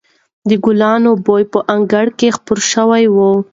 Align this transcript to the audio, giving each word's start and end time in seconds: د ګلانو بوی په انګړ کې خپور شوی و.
د 0.49 0.51
ګلانو 0.63 1.11
بوی 1.25 1.43
په 1.53 1.59
انګړ 1.75 2.07
کې 2.19 2.27
خپور 2.37 2.59
شوی 2.71 3.03
و. 3.15 3.17